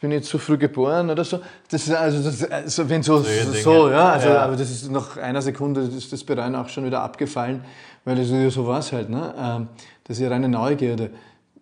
[0.00, 1.40] Bin ich zu früh geboren oder so.
[1.72, 4.42] Das ist also, das, also wenn so, so, ja, also, Ja.
[4.42, 7.64] aber das ist nach einer Sekunde ist das Bereuen auch schon wieder abgefallen,
[8.08, 9.10] weil das, ja, so war es halt.
[9.10, 9.34] Ne?
[9.38, 9.68] Ähm,
[10.04, 11.10] Das ist ja reine Neugierde.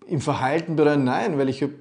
[0.07, 1.73] Im Verhalten bereuen, nein, weil ich habe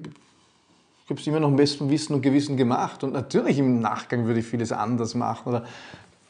[1.08, 3.04] es immer noch im besten Wissen und Gewissen gemacht.
[3.04, 5.64] Und natürlich im Nachgang würde ich vieles anders machen oder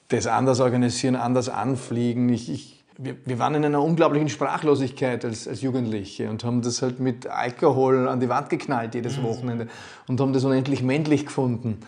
[0.08, 2.28] das anders organisieren, anders anfliegen.
[2.28, 6.82] Ich, ich, wir, wir waren in einer unglaublichen Sprachlosigkeit als, als Jugendliche und haben das
[6.82, 9.68] halt mit Alkohol an die Wand geknallt jedes Wochenende
[10.08, 11.78] und haben das unendlich männlich gefunden.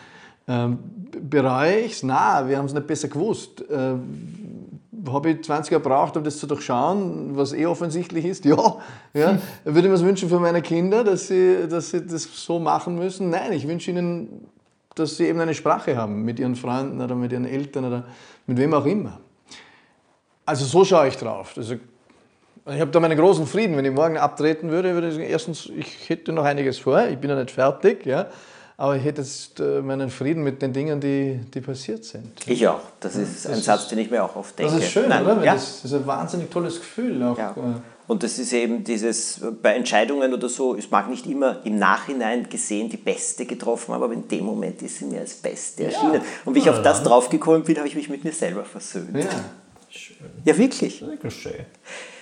[0.49, 0.79] Ähm,
[1.29, 2.03] bereue ich es?
[2.03, 3.63] Na, wir haben es nicht besser gewusst.
[3.71, 4.48] Ähm,
[5.13, 8.45] habe ich 20 Jahre gebraucht, um das zu durchschauen, was eh offensichtlich ist?
[8.45, 8.77] Ja.
[9.15, 9.39] ja.
[9.65, 12.99] Würde ich mir das wünschen für meine Kinder, dass sie, dass sie das so machen
[12.99, 13.31] müssen?
[13.31, 14.49] Nein, ich wünsche ihnen,
[14.95, 18.05] dass sie eben eine Sprache haben mit ihren Freunden oder mit ihren Eltern oder
[18.47, 19.21] mit wem auch immer.
[20.45, 21.55] Also so schaue ich drauf.
[21.57, 23.77] Also, ich habe da meinen großen Frieden.
[23.77, 27.19] Wenn ich morgen abtreten würde, würde ich sagen, erstens, ich hätte noch einiges vor, ich
[27.19, 28.27] bin ja nicht fertig, ja,
[28.79, 32.33] aber ich hätte jetzt äh, meinen Frieden mit den Dingen, die, die passiert sind.
[32.47, 32.81] Ich auch.
[33.01, 34.73] Das ist ein Satz, den ich mir auch oft denke.
[34.73, 35.45] Das ist schön, Nein, oder?
[35.45, 35.55] Ja.
[35.55, 37.23] Das, das ist ein wahnsinnig tolles Gefühl.
[37.25, 37.51] Auch, Ja.
[37.51, 41.77] äh, Und das ist eben dieses, bei Entscheidungen oder so, es mag nicht immer im
[41.79, 45.85] Nachhinein gesehen die beste getroffen haben, aber in dem Moment ist sie mir als beste
[45.85, 46.23] erschienen.
[46.47, 49.15] Und wie ich auf das draufgekommen bin, habe ich mich mit mir selber versöhnt.
[49.15, 49.29] ja.
[50.45, 51.01] Ja, wirklich.
[51.07, 51.67] Wirklich schön.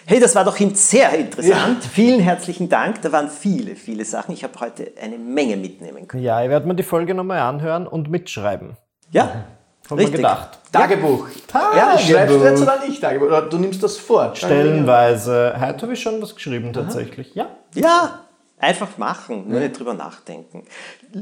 [0.06, 1.82] Hey, das war doch hin- sehr interessant.
[1.84, 3.02] Vielen herzlichen Dank.
[3.02, 4.32] Da waren viele, viele Sachen.
[4.34, 6.22] Ich habe heute eine Menge mitnehmen können.
[6.22, 8.76] Ja, ich werde mir die Folge nochmal anhören und mitschreiben.
[9.10, 9.44] Ja,
[9.84, 10.16] Hab mir richtig.
[10.18, 10.58] gedacht.
[10.70, 11.26] Tagebuch.
[11.52, 13.26] Ja, schreibst du jetzt oder nicht Tagebuch?
[13.26, 14.32] Oder du nimmst das vor?
[14.34, 15.54] Stellenweise.
[15.60, 17.34] Heute habe ich schon was geschrieben tatsächlich.
[17.34, 17.48] Ja.
[17.74, 18.20] Ja,
[18.58, 20.64] einfach machen, nur nicht drüber nachdenken.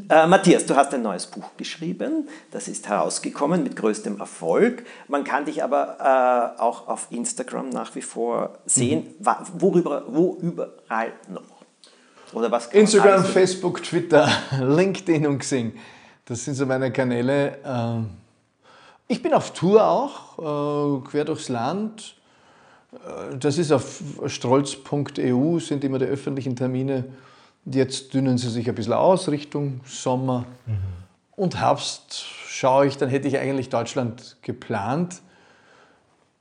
[0.08, 2.28] Äh, Matthias, du hast ein neues Buch geschrieben.
[2.52, 4.84] Das ist herausgekommen mit größtem Erfolg.
[5.08, 9.06] Man kann dich aber äh, auch auf Instagram nach wie vor sehen.
[9.18, 11.42] Wa- Worüber, wo überall noch?
[12.32, 14.28] Oder was Instagram, Facebook, Twitter,
[14.60, 15.74] LinkedIn und Xing.
[16.26, 17.58] Das sind so meine Kanäle.
[17.64, 18.10] Ähm,
[19.06, 22.16] Ich bin auf Tour auch, äh, quer durchs Land.
[22.94, 27.04] Äh, Das ist auf strolz.eu, sind immer die öffentlichen Termine.
[27.64, 30.44] Jetzt dünnen sie sich ein bisschen aus Richtung Sommer.
[31.36, 35.22] Und Herbst schaue ich, dann hätte ich eigentlich Deutschland geplant.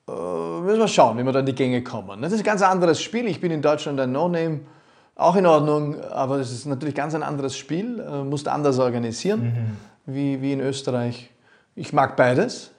[0.07, 2.21] Äh, müssen wir schauen, wie wir da in die Gänge kommen.
[2.21, 3.25] Das ist ein ganz anderes Spiel.
[3.27, 4.59] Ich bin in Deutschland ein No-Name,
[5.15, 7.99] auch in Ordnung, aber es ist natürlich ganz ein anderes Spiel.
[7.99, 11.29] Äh, musst anders organisieren, wie, wie in Österreich.
[11.75, 12.71] Ich mag beides.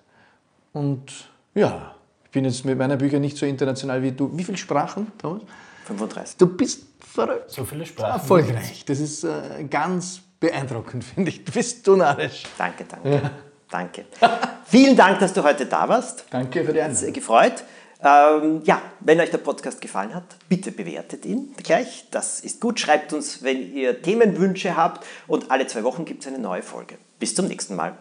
[0.72, 1.93] Und ja,
[2.34, 4.30] bin jetzt mit meinen Büchern nicht so international wie du.
[4.36, 5.42] Wie viele Sprachen, Thomas?
[5.86, 6.36] 35.
[6.36, 7.50] Du bist verrückt.
[7.50, 8.20] So viele Sprachen.
[8.20, 8.84] Erfolgreich.
[8.84, 11.44] Das ist äh, ganz beeindruckend, finde ich.
[11.44, 12.42] Du bist so narrisch.
[12.58, 13.30] Danke, danke.
[13.70, 14.04] Danke.
[14.66, 16.26] Vielen Dank, dass du heute da warst.
[16.30, 17.12] Danke für die Sehr Einladung.
[17.12, 17.64] gefreut.
[18.02, 22.06] Ähm, ja, wenn euch der Podcast gefallen hat, bitte bewertet ihn gleich.
[22.10, 22.80] Das ist gut.
[22.80, 25.06] Schreibt uns, wenn ihr Themenwünsche habt.
[25.26, 26.96] Und alle zwei Wochen gibt es eine neue Folge.
[27.18, 27.96] Bis zum nächsten Mal.